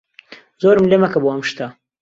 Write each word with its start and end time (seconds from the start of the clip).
زۆرم 0.61 0.85
لێ 0.91 0.97
مەکە 1.03 1.19
بۆ 1.21 1.27
ئەم 1.31 1.41
شتە. 1.49 1.67